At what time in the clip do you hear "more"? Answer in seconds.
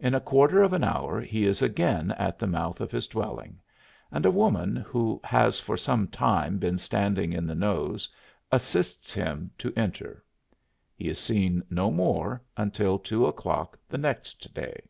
11.92-12.42